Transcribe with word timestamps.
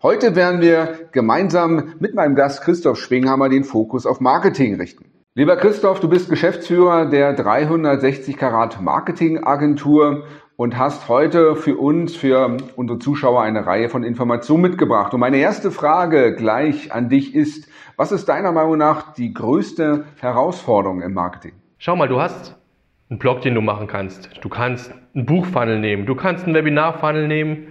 Heute 0.00 0.36
werden 0.36 0.60
wir 0.60 1.08
gemeinsam 1.10 1.94
mit 1.98 2.14
meinem 2.14 2.36
Gast 2.36 2.62
Christoph 2.62 3.00
Schwinghammer 3.00 3.48
den 3.48 3.64
Fokus 3.64 4.06
auf 4.06 4.20
Marketing 4.20 4.76
richten. 4.76 5.06
Lieber 5.34 5.56
Christoph, 5.56 5.98
du 5.98 6.08
bist 6.08 6.30
Geschäftsführer 6.30 7.06
der 7.06 7.32
360 7.32 8.36
Karat 8.36 8.80
Marketing 8.80 9.42
Agentur 9.42 10.22
und 10.54 10.78
hast 10.78 11.08
heute 11.08 11.56
für 11.56 11.76
uns, 11.76 12.14
für 12.14 12.58
unsere 12.76 13.00
Zuschauer 13.00 13.42
eine 13.42 13.66
Reihe 13.66 13.88
von 13.88 14.04
Informationen 14.04 14.62
mitgebracht. 14.62 15.14
Und 15.14 15.18
meine 15.18 15.38
erste 15.38 15.72
Frage 15.72 16.36
gleich 16.36 16.92
an 16.92 17.08
dich 17.08 17.34
ist, 17.34 17.68
was 17.96 18.12
ist 18.12 18.28
deiner 18.28 18.52
Meinung 18.52 18.78
nach 18.78 19.14
die 19.14 19.34
größte 19.34 20.04
Herausforderung 20.20 21.02
im 21.02 21.12
Marketing? 21.12 21.54
Schau 21.78 21.96
mal, 21.96 22.06
du 22.06 22.20
hast 22.20 22.56
einen 23.10 23.18
Blog, 23.18 23.40
den 23.40 23.56
du 23.56 23.62
machen 23.62 23.88
kannst. 23.88 24.30
Du 24.42 24.48
kannst 24.48 24.94
einen 25.12 25.26
Buchfunnel 25.26 25.80
nehmen, 25.80 26.06
du 26.06 26.14
kannst 26.14 26.44
einen 26.44 26.54
Webinarfunnel 26.54 27.26
nehmen 27.26 27.66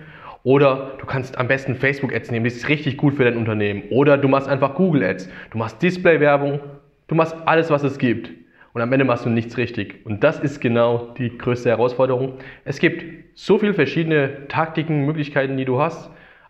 oder 0.47 0.93
du 0.97 1.05
kannst 1.05 1.37
am 1.37 1.49
besten 1.49 1.75
Facebook-Ads 1.75 2.31
nehmen, 2.31 2.45
das 2.45 2.53
ist 2.53 2.69
richtig 2.69 2.95
gut 2.95 3.15
für 3.15 3.25
dein 3.25 3.35
Unternehmen. 3.35 3.83
Oder 3.89 4.17
du 4.17 4.29
machst 4.29 4.47
einfach 4.47 4.75
Google-Ads. 4.75 5.29
Du 5.51 5.57
machst 5.57 5.81
Display-Werbung, 5.81 6.61
du 7.09 7.15
machst 7.15 7.35
alles, 7.45 7.69
was 7.69 7.83
es 7.83 7.97
gibt. 7.97 8.31
Und 8.71 8.81
am 8.81 8.93
Ende 8.93 9.03
machst 9.03 9.25
du 9.25 9.29
nichts 9.29 9.57
richtig. 9.57 10.05
Und 10.05 10.23
das 10.23 10.39
ist 10.39 10.61
genau 10.61 11.13
die 11.17 11.37
größte 11.37 11.67
Herausforderung. 11.67 12.35
Es 12.63 12.79
gibt 12.79 13.03
so 13.33 13.57
viele 13.57 13.73
verschiedene 13.73 14.47
Taktiken, 14.47 15.05
Möglichkeiten, 15.05 15.57
die 15.57 15.65
du 15.65 15.81
hast, 15.81 16.09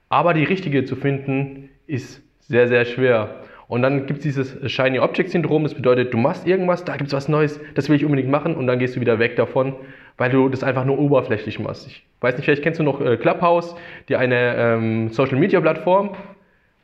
aber 0.10 0.36
die 0.36 0.44
richtige 0.44 0.86
zu 0.86 0.96
finden, 0.96 1.70
ist 1.88 2.22
sehr, 2.42 2.68
sehr 2.68 2.86
schwer. 2.86 3.42
Und 3.68 3.82
dann 3.82 4.06
gibt 4.06 4.20
es 4.20 4.24
dieses 4.24 4.72
Shiny 4.72 5.00
Object 5.00 5.32
Syndrom, 5.32 5.64
das 5.64 5.74
bedeutet, 5.74 6.14
du 6.14 6.18
machst 6.18 6.46
irgendwas, 6.46 6.86
da 6.86 6.98
gibt 6.98 7.08
es 7.08 7.14
was 7.14 7.28
Neues, 7.30 7.60
das 7.74 7.90
will 7.90 7.96
ich 7.96 8.06
unbedingt 8.06 8.30
machen 8.30 8.56
und 8.56 8.68
dann 8.68 8.78
gehst 8.78 8.96
du 8.96 9.02
wieder 9.02 9.18
weg 9.18 9.38
davon, 9.38 9.74
weil 10.18 10.32
du 10.32 10.50
das 10.50 10.64
einfach 10.64 10.86
nur 10.86 11.00
oberflächlich 11.00 11.60
machst. 11.60 11.88
Ich 11.88 12.06
weiß 12.22 12.36
nicht, 12.36 12.46
vielleicht 12.46 12.64
kennst 12.64 12.80
du 12.80 12.84
noch 12.84 13.02
äh, 13.02 13.18
Clubhouse, 13.18 13.76
die 14.10 14.16
eine 14.16 14.56
ähm, 14.56 15.10
Social 15.10 15.38
Media 15.38 15.62
Plattform 15.62 16.12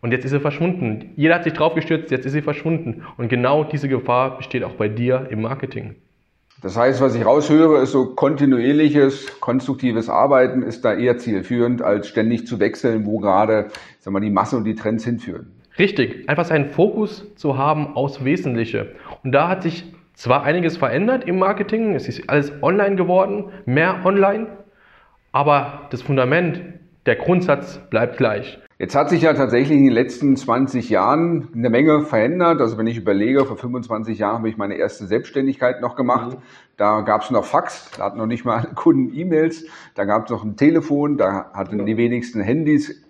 und 0.01 0.11
jetzt 0.11 0.25
ist 0.25 0.31
sie 0.31 0.39
verschwunden. 0.39 1.11
Jeder 1.15 1.35
hat 1.35 1.43
sich 1.43 1.53
drauf 1.53 1.75
gestürzt, 1.75 2.11
jetzt 2.11 2.25
ist 2.25 2.33
sie 2.33 2.41
verschwunden. 2.41 3.03
Und 3.17 3.29
genau 3.29 3.63
diese 3.63 3.87
Gefahr 3.87 4.37
besteht 4.37 4.63
auch 4.63 4.73
bei 4.73 4.89
dir 4.89 5.27
im 5.29 5.41
Marketing. 5.41 5.95
Das 6.61 6.77
heißt, 6.77 7.01
was 7.01 7.15
ich 7.15 7.25
raushöre, 7.25 7.81
ist 7.81 7.91
so 7.91 8.15
kontinuierliches, 8.15 9.39
konstruktives 9.41 10.09
Arbeiten 10.09 10.61
ist 10.61 10.85
da 10.85 10.93
eher 10.93 11.17
zielführend, 11.17 11.81
als 11.81 12.07
ständig 12.07 12.47
zu 12.47 12.59
wechseln, 12.59 13.05
wo 13.05 13.19
gerade 13.19 13.67
sagen 13.99 14.15
wir, 14.15 14.21
die 14.21 14.29
Masse 14.29 14.55
und 14.55 14.63
die 14.63 14.75
Trends 14.75 15.03
hinführen. 15.03 15.51
Richtig, 15.79 16.29
einfach 16.29 16.45
seinen 16.45 16.67
Fokus 16.67 17.33
zu 17.35 17.57
haben 17.57 17.95
aufs 17.95 18.23
Wesentliche. 18.23 18.95
Und 19.23 19.31
da 19.31 19.49
hat 19.49 19.63
sich 19.63 19.85
zwar 20.14 20.44
einiges 20.44 20.78
verändert 20.78 21.25
im 21.25 21.39
Marketing, 21.39 21.95
es 21.95 22.08
ist 22.08 22.30
alles 22.30 22.52
online 22.61 22.95
geworden, 22.95 23.52
mehr 23.66 24.06
online, 24.06 24.47
aber 25.31 25.88
das 25.89 26.02
Fundament, 26.02 26.61
der 27.06 27.16
Grundsatz 27.16 27.80
bleibt 27.89 28.17
gleich. 28.17 28.59
Jetzt 28.80 28.95
hat 28.95 29.09
sich 29.09 29.22
ja 29.22 29.34
tatsächlich 29.34 29.78
in 29.78 29.86
den 29.86 29.94
letzten 29.94 30.36
20 30.36 30.89
Jahren 30.89 31.47
eine 31.56 31.69
Menge 31.69 32.02
verändert. 32.02 32.59
Also 32.59 32.78
wenn 32.78 32.88
ich 32.88 32.97
überlege, 32.97 33.45
vor 33.45 33.56
25 33.56 34.19
Jahren 34.19 34.39
habe 34.39 34.50
ich 34.50 34.58
meine 34.58 34.75
erste 34.75 35.06
Selbstständigkeit 35.06 35.80
noch 35.80 35.95
gemacht. 35.95 36.34
Mhm. 36.34 36.41
Da 36.75 37.02
gab 37.02 37.22
es 37.22 37.31
noch 37.31 37.46
Fax, 37.46 37.91
da 37.97 38.06
hatten 38.06 38.18
noch 38.18 38.25
nicht 38.25 38.46
mal 38.46 38.68
Kunden 38.75 39.16
E-Mails, 39.16 39.66
da 39.96 40.06
gab 40.06 40.25
es 40.25 40.31
noch 40.31 40.44
ein 40.44 40.57
Telefon, 40.57 41.18
da 41.18 41.52
hatten 41.53 41.85
die 41.85 41.97
wenigsten 41.97 42.41
Handys. 42.41 43.02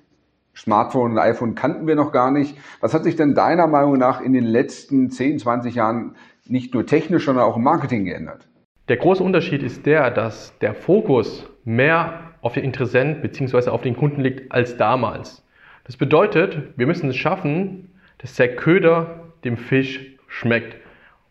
Smartphone 0.55 1.13
und 1.13 1.17
iPhone 1.17 1.55
kannten 1.55 1.87
wir 1.87 1.95
noch 1.95 2.11
gar 2.11 2.29
nicht. 2.29 2.55
Was 2.79 2.93
hat 2.93 3.03
sich 3.05 3.15
denn 3.15 3.33
deiner 3.33 3.65
Meinung 3.65 3.97
nach 3.97 4.21
in 4.21 4.33
den 4.33 4.45
letzten 4.45 5.09
10, 5.09 5.39
20 5.39 5.73
Jahren 5.73 6.15
nicht 6.47 6.73
nur 6.73 6.85
technisch, 6.85 7.25
sondern 7.25 7.45
auch 7.45 7.57
im 7.57 7.63
Marketing 7.63 8.05
geändert? 8.05 8.47
Der 8.89 8.97
große 8.97 9.23
Unterschied 9.23 9.63
ist 9.63 9.85
der, 9.85 10.11
dass 10.11 10.57
der 10.59 10.73
Fokus 10.73 11.49
mehr 11.63 12.33
auf 12.41 12.53
den 12.53 12.65
Interessent 12.65 13.21
bzw. 13.21 13.69
auf 13.69 13.81
den 13.81 13.95
Kunden 13.95 14.21
liegt 14.21 14.51
als 14.51 14.75
damals. 14.77 15.45
Das 15.85 15.97
bedeutet, 15.97 16.77
wir 16.77 16.87
müssen 16.87 17.09
es 17.09 17.15
schaffen, 17.15 17.89
dass 18.17 18.35
der 18.35 18.55
Köder 18.55 19.31
dem 19.43 19.57
Fisch 19.57 20.01
schmeckt. 20.27 20.75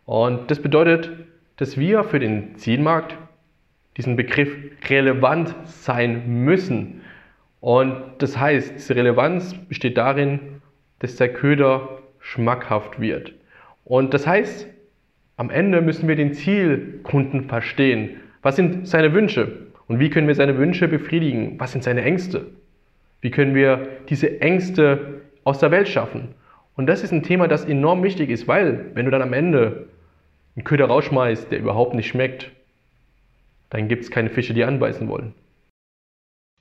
Und 0.07 0.51
das 0.51 0.61
bedeutet, 0.61 1.11
dass 1.57 1.77
wir 1.77 2.05
für 2.05 2.19
den 2.19 2.57
Zielmarkt 2.57 3.17
diesen 3.97 4.17
Begriff 4.17 4.55
relevant 4.89 5.55
sein 5.65 6.45
müssen. 6.45 7.03
Und 7.61 7.95
das 8.19 8.39
heißt, 8.39 8.75
diese 8.75 8.97
Relevanz 8.97 9.55
besteht 9.69 9.97
darin, 9.97 10.63
dass 10.99 11.17
der 11.17 11.33
Köder 11.33 11.99
schmackhaft 12.19 13.01
wird. 13.01 13.35
Und 13.85 14.15
das 14.15 14.27
heißt, 14.27 14.67
am 15.37 15.51
Ende 15.51 15.81
müssen 15.81 16.09
wir 16.09 16.17
den 16.17 16.35
Zielkunden 16.35 17.45
verstehen. 17.45 18.11
Was 18.43 18.57
sind 18.57 18.87
seine 18.87 19.13
Wünsche? 19.13 19.67
Und 19.89 19.99
wie 19.99 20.11
können 20.11 20.29
wir 20.29 20.35
seine 20.35 20.59
Wünsche 20.59 20.89
befriedigen? 20.89 21.59
Was 21.59 21.73
sind 21.73 21.85
seine 21.85 22.03
Ängste? 22.03 22.47
Wie 23.21 23.31
können 23.31 23.55
wir 23.55 23.89
diese 24.09 24.41
Ängste 24.41 25.23
aus 25.45 25.59
der 25.59 25.71
Welt 25.71 25.89
schaffen? 25.89 26.29
Und 26.77 26.87
das 26.87 27.03
ist 27.03 27.13
ein 27.13 27.23
Thema, 27.23 27.49
das 27.49 27.65
enorm 27.65 28.03
wichtig 28.03 28.31
ist, 28.31 28.49
weil 28.49 28.87
wenn 28.95 29.05
du 29.05 29.11
dann 29.11 29.23
am 29.23 29.33
Ende 29.33 29.87
einen 30.57 30.65
Köder 30.65 30.87
rausschmeißt, 30.87 31.51
der 31.51 31.59
überhaupt 31.59 31.95
nicht 31.95 32.09
schmeckt, 32.09 32.51
dann 33.71 33.89
gibt 33.89 34.05
es 34.05 34.11
keine 34.11 34.31
Fische, 34.31 34.55
die 34.55 34.65
anbeißen 34.65 35.09
wollen. 35.09 35.35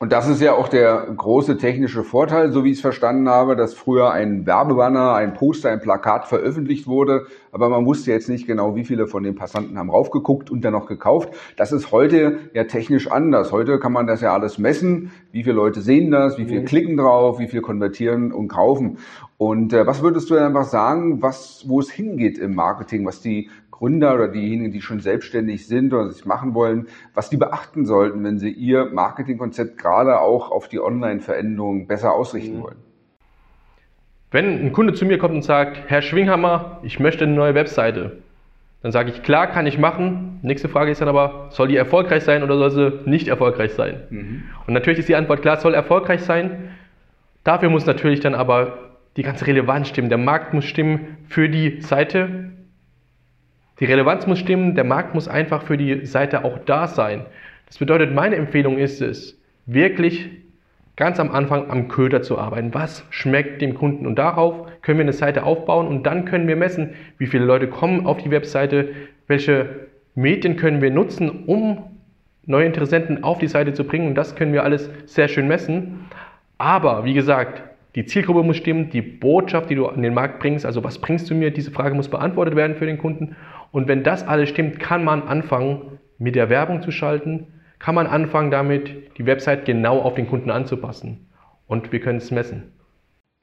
Und 0.01 0.11
das 0.11 0.27
ist 0.27 0.41
ja 0.41 0.55
auch 0.55 0.67
der 0.67 1.13
große 1.15 1.57
technische 1.57 2.03
Vorteil, 2.03 2.51
so 2.51 2.63
wie 2.63 2.71
ich 2.71 2.77
es 2.77 2.81
verstanden 2.81 3.29
habe, 3.29 3.55
dass 3.55 3.75
früher 3.75 4.09
ein 4.09 4.47
Werbebanner, 4.47 5.13
ein 5.13 5.35
Poster, 5.35 5.69
ein 5.69 5.79
Plakat 5.79 6.25
veröffentlicht 6.25 6.87
wurde, 6.87 7.27
aber 7.51 7.69
man 7.69 7.85
wusste 7.85 8.09
jetzt 8.09 8.27
nicht 8.27 8.47
genau, 8.47 8.75
wie 8.75 8.83
viele 8.83 9.05
von 9.05 9.21
den 9.21 9.35
Passanten 9.35 9.77
haben 9.77 9.91
raufgeguckt 9.91 10.49
und 10.49 10.65
dann 10.65 10.73
noch 10.73 10.87
gekauft. 10.87 11.29
Das 11.55 11.71
ist 11.71 11.91
heute 11.91 12.39
ja 12.55 12.63
technisch 12.63 13.11
anders. 13.11 13.51
Heute 13.51 13.77
kann 13.77 13.93
man 13.93 14.07
das 14.07 14.21
ja 14.21 14.33
alles 14.33 14.57
messen, 14.57 15.11
wie 15.31 15.43
viele 15.43 15.57
Leute 15.57 15.81
sehen 15.81 16.09
das, 16.09 16.39
wie 16.39 16.45
viele 16.45 16.61
mhm. 16.61 16.65
klicken 16.65 16.97
drauf, 16.97 17.37
wie 17.37 17.47
viel 17.47 17.61
konvertieren 17.61 18.31
und 18.31 18.47
kaufen. 18.47 18.97
Und 19.41 19.73
äh, 19.73 19.87
was 19.87 20.03
würdest 20.03 20.29
du 20.29 20.35
einfach 20.35 20.65
sagen, 20.65 21.23
was, 21.23 21.63
wo 21.67 21.79
es 21.79 21.89
hingeht 21.89 22.37
im 22.37 22.53
Marketing, 22.53 23.07
was 23.07 23.21
die 23.21 23.49
Gründer 23.71 24.13
oder 24.13 24.27
diejenigen, 24.27 24.71
die 24.71 24.81
schon 24.81 24.99
selbstständig 24.99 25.65
sind 25.65 25.91
oder 25.95 26.11
sich 26.11 26.27
machen 26.27 26.53
wollen, 26.53 26.85
was 27.15 27.31
die 27.31 27.37
beachten 27.37 27.87
sollten, 27.87 28.23
wenn 28.23 28.37
sie 28.37 28.51
ihr 28.51 28.91
Marketingkonzept 28.93 29.79
gerade 29.79 30.19
auch 30.19 30.51
auf 30.51 30.67
die 30.67 30.79
Online-Veränderungen 30.79 31.87
besser 31.87 32.13
ausrichten 32.13 32.59
mhm. 32.59 32.61
wollen? 32.61 32.75
Wenn 34.29 34.63
ein 34.63 34.73
Kunde 34.73 34.93
zu 34.93 35.05
mir 35.05 35.17
kommt 35.17 35.33
und 35.33 35.43
sagt, 35.43 35.85
Herr 35.87 36.03
Schwinghammer, 36.03 36.77
ich 36.83 36.99
möchte 36.99 37.23
eine 37.23 37.33
neue 37.33 37.55
Webseite, 37.55 38.21
dann 38.83 38.91
sage 38.91 39.09
ich, 39.09 39.23
klar, 39.23 39.47
kann 39.47 39.65
ich 39.65 39.79
machen. 39.79 40.37
Nächste 40.43 40.69
Frage 40.69 40.91
ist 40.91 41.01
dann 41.01 41.09
aber, 41.09 41.47
soll 41.49 41.67
die 41.67 41.77
erfolgreich 41.77 42.23
sein 42.23 42.43
oder 42.43 42.59
soll 42.59 42.69
sie 42.69 43.09
nicht 43.09 43.27
erfolgreich 43.27 43.73
sein? 43.73 44.03
Mhm. 44.11 44.43
Und 44.67 44.75
natürlich 44.75 44.99
ist 44.99 45.09
die 45.09 45.15
Antwort 45.15 45.41
klar, 45.41 45.57
soll 45.57 45.73
erfolgreich 45.73 46.21
sein. 46.21 46.75
Dafür 47.43 47.71
muss 47.71 47.87
natürlich 47.87 48.19
dann 48.19 48.35
aber 48.35 48.90
die 49.17 49.23
ganze 49.23 49.47
Relevanz 49.47 49.89
stimmen. 49.89 50.09
Der 50.09 50.17
Markt 50.17 50.53
muss 50.53 50.65
stimmen 50.65 51.17
für 51.27 51.49
die 51.49 51.81
Seite, 51.81 52.51
die 53.79 53.85
Relevanz 53.85 54.27
muss 54.27 54.39
stimmen, 54.39 54.75
der 54.75 54.83
Markt 54.83 55.15
muss 55.15 55.27
einfach 55.27 55.63
für 55.63 55.75
die 55.75 56.05
Seite 56.05 56.45
auch 56.45 56.59
da 56.59 56.87
sein. 56.87 57.25
Das 57.65 57.79
bedeutet, 57.79 58.13
meine 58.13 58.35
Empfehlung 58.35 58.77
ist 58.77 59.01
es, 59.01 59.39
wirklich 59.65 60.29
ganz 60.95 61.19
am 61.19 61.31
Anfang 61.31 61.71
am 61.71 61.87
Köder 61.87 62.21
zu 62.21 62.37
arbeiten. 62.37 62.73
Was 62.73 63.05
schmeckt 63.09 63.61
dem 63.61 63.73
Kunden? 63.73 64.05
Und 64.05 64.19
darauf 64.19 64.67
können 64.81 64.99
wir 64.99 65.05
eine 65.05 65.13
Seite 65.13 65.43
aufbauen 65.43 65.87
und 65.87 66.03
dann 66.03 66.25
können 66.25 66.47
wir 66.47 66.55
messen, 66.55 66.93
wie 67.17 67.25
viele 67.25 67.45
Leute 67.45 67.67
kommen 67.67 68.05
auf 68.05 68.17
die 68.21 68.29
Webseite, 68.29 68.89
welche 69.27 69.87
Medien 70.13 70.57
können 70.57 70.81
wir 70.81 70.91
nutzen, 70.91 71.45
um 71.45 71.83
neue 72.45 72.65
Interessenten 72.65 73.23
auf 73.23 73.39
die 73.39 73.47
Seite 73.47 73.73
zu 73.73 73.83
bringen. 73.83 74.09
Und 74.09 74.15
das 74.15 74.35
können 74.35 74.53
wir 74.53 74.63
alles 74.63 74.91
sehr 75.05 75.27
schön 75.27 75.47
messen. 75.47 76.05
Aber 76.57 77.05
wie 77.05 77.13
gesagt, 77.13 77.63
die 77.95 78.05
Zielgruppe 78.05 78.43
muss 78.43 78.57
stimmen, 78.57 78.89
die 78.89 79.01
Botschaft, 79.01 79.69
die 79.69 79.75
du 79.75 79.87
an 79.87 80.01
den 80.01 80.13
Markt 80.13 80.39
bringst, 80.39 80.65
also 80.65 80.83
was 80.83 80.99
bringst 80.99 81.29
du 81.29 81.35
mir, 81.35 81.51
diese 81.51 81.71
Frage 81.71 81.93
muss 81.93 82.07
beantwortet 82.07 82.55
werden 82.55 82.77
für 82.77 82.85
den 82.85 82.97
Kunden. 82.97 83.35
Und 83.71 83.87
wenn 83.87 84.03
das 84.03 84.25
alles 84.25 84.49
stimmt, 84.49 84.79
kann 84.79 85.03
man 85.03 85.23
anfangen, 85.23 85.99
mit 86.17 86.35
der 86.35 86.49
Werbung 86.49 86.81
zu 86.81 86.91
schalten, 86.91 87.47
kann 87.79 87.95
man 87.95 88.07
anfangen 88.07 88.51
damit, 88.51 89.17
die 89.17 89.25
Website 89.25 89.65
genau 89.65 89.99
auf 89.99 90.13
den 90.13 90.27
Kunden 90.27 90.51
anzupassen. 90.51 91.27
Und 91.67 91.91
wir 91.91 91.99
können 91.99 92.19
es 92.19 92.31
messen. 92.31 92.71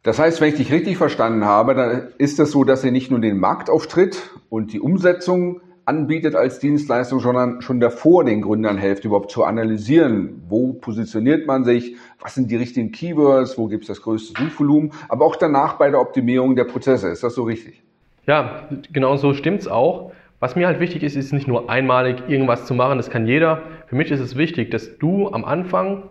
Das 0.02 0.18
heißt, 0.18 0.40
wenn 0.40 0.50
ich 0.50 0.54
dich 0.54 0.72
richtig 0.72 0.96
verstanden 0.96 1.44
habe, 1.44 1.74
dann 1.74 2.08
ist 2.18 2.30
es 2.30 2.36
das 2.36 2.50
so, 2.52 2.62
dass 2.64 2.84
ihr 2.84 2.92
nicht 2.92 3.10
nur 3.10 3.20
den 3.20 3.38
Marktauftritt 3.38 4.30
und 4.48 4.72
die 4.72 4.80
Umsetzung 4.80 5.60
anbietet 5.88 6.34
als 6.34 6.58
Dienstleistung, 6.58 7.18
sondern 7.18 7.62
schon 7.62 7.80
davor 7.80 8.22
den 8.22 8.42
Gründern 8.42 8.76
helft, 8.76 9.06
überhaupt 9.06 9.30
zu 9.30 9.44
analysieren, 9.44 10.42
wo 10.48 10.74
positioniert 10.74 11.46
man 11.46 11.64
sich, 11.64 11.96
was 12.20 12.34
sind 12.34 12.50
die 12.50 12.56
richtigen 12.56 12.92
Keywords, 12.92 13.56
wo 13.56 13.66
gibt 13.66 13.84
es 13.84 13.88
das 13.88 14.02
größte 14.02 14.40
Suchvolumen, 14.40 14.92
aber 15.08 15.24
auch 15.24 15.36
danach 15.36 15.78
bei 15.78 15.90
der 15.90 16.00
Optimierung 16.00 16.56
der 16.56 16.64
Prozesse. 16.64 17.08
Ist 17.08 17.24
das 17.24 17.34
so 17.34 17.44
richtig? 17.44 17.82
Ja, 18.26 18.68
genau 18.92 19.16
so 19.16 19.32
stimmt's 19.32 19.66
auch. 19.66 20.12
Was 20.40 20.54
mir 20.54 20.66
halt 20.66 20.78
wichtig 20.78 21.02
ist, 21.02 21.16
ist 21.16 21.32
nicht 21.32 21.48
nur 21.48 21.70
einmalig 21.70 22.22
irgendwas 22.28 22.66
zu 22.66 22.74
machen, 22.74 22.98
das 22.98 23.08
kann 23.08 23.26
jeder. 23.26 23.62
Für 23.86 23.96
mich 23.96 24.10
ist 24.10 24.20
es 24.20 24.36
wichtig, 24.36 24.70
dass 24.70 24.98
du 24.98 25.32
am 25.32 25.44
Anfang 25.44 26.02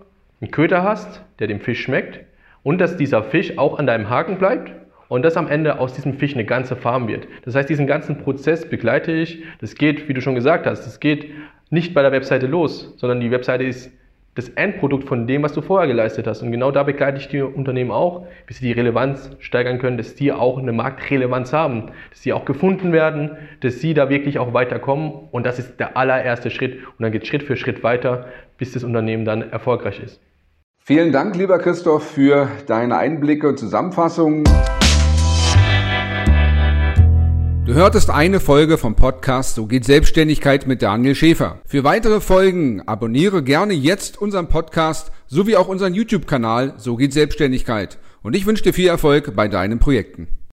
einen 0.41 0.49
Köder 0.49 0.81
hast, 0.81 1.21
der 1.37 1.47
dem 1.47 1.61
Fisch 1.61 1.83
schmeckt 1.83 2.21
und 2.63 2.79
dass 2.79 2.97
dieser 2.97 3.23
Fisch 3.23 3.59
auch 3.59 3.77
an 3.77 3.85
deinem 3.85 4.09
Haken 4.09 4.39
bleibt 4.39 4.71
und 5.09 5.23
dass 5.23 5.37
am 5.37 5.47
Ende 5.47 5.79
aus 5.79 5.93
diesem 5.93 6.13
Fisch 6.13 6.33
eine 6.33 6.45
ganze 6.45 6.75
Farm 6.75 7.07
wird. 7.07 7.27
Das 7.45 7.55
heißt, 7.55 7.69
diesen 7.69 7.87
ganzen 7.87 8.17
Prozess 8.17 8.69
begleite 8.69 9.11
ich. 9.11 9.43
Das 9.59 9.75
geht, 9.75 10.07
wie 10.07 10.13
du 10.13 10.21
schon 10.21 10.35
gesagt 10.35 10.65
hast, 10.65 10.85
das 10.85 10.99
geht 10.99 11.31
nicht 11.69 11.93
bei 11.93 12.01
der 12.01 12.11
Webseite 12.11 12.47
los, 12.47 12.93
sondern 12.97 13.19
die 13.19 13.31
Webseite 13.31 13.63
ist 13.63 13.91
das 14.37 14.49
Endprodukt 14.49 15.05
von 15.07 15.25
dem, 15.25 15.41
was 15.41 15.53
du 15.53 15.61
vorher 15.61 15.87
geleistet 15.87 16.27
hast. 16.27 16.43
Und 16.43 16.51
genau 16.51 16.69
da 16.69 16.83
begleite 16.83 17.17
ich 17.17 17.27
die 17.27 17.41
Unternehmen 17.41 17.89
auch, 17.89 18.27
bis 18.45 18.57
sie 18.57 18.67
die 18.67 18.71
Relevanz 18.71 19.31
steigern 19.39 19.79
können, 19.79 19.97
dass 19.97 20.13
die 20.13 20.31
auch 20.31 20.59
eine 20.59 20.73
Marktrelevanz 20.73 21.53
haben, 21.53 21.87
dass 22.11 22.21
sie 22.21 22.33
auch 22.33 22.45
gefunden 22.45 22.93
werden, 22.93 23.31
dass 23.61 23.81
sie 23.81 23.95
da 23.95 24.09
wirklich 24.09 24.37
auch 24.37 24.53
weiterkommen. 24.53 25.11
Und 25.31 25.47
das 25.47 25.57
ist 25.57 25.79
der 25.79 25.97
allererste 25.97 26.51
Schritt. 26.51 26.75
Und 26.75 27.01
dann 27.01 27.11
geht 27.11 27.25
Schritt 27.25 27.41
für 27.41 27.57
Schritt 27.57 27.83
weiter, 27.83 28.27
bis 28.59 28.73
das 28.73 28.83
Unternehmen 28.83 29.25
dann 29.25 29.49
erfolgreich 29.49 29.99
ist. 29.99 30.21
Vielen 30.77 31.11
Dank, 31.11 31.35
lieber 31.35 31.57
Christoph, 31.57 32.11
für 32.11 32.47
deine 32.67 32.95
Einblicke 32.95 33.49
und 33.49 33.57
Zusammenfassungen. 33.57 34.43
Du 37.67 37.73
hörtest 37.73 38.09
eine 38.09 38.39
Folge 38.39 38.77
vom 38.77 38.95
Podcast 38.95 39.55
So 39.55 39.65
geht 39.65 39.83
Selbstständigkeit 39.83 40.67
mit 40.67 40.81
Daniel 40.81 41.15
Schäfer. 41.15 41.59
Für 41.65 41.83
weitere 41.83 42.21
Folgen 42.21 42.81
abonniere 42.87 43.43
gerne 43.43 43.73
jetzt 43.73 44.21
unseren 44.21 44.47
Podcast 44.47 45.11
sowie 45.27 45.57
auch 45.57 45.67
unseren 45.67 45.93
YouTube-Kanal 45.93 46.75
So 46.77 46.95
geht 46.95 47.11
Selbstständigkeit. 47.11 47.97
Und 48.23 48.37
ich 48.37 48.45
wünsche 48.45 48.63
dir 48.63 48.73
viel 48.73 48.87
Erfolg 48.87 49.35
bei 49.35 49.49
deinen 49.49 49.79
Projekten. 49.79 50.29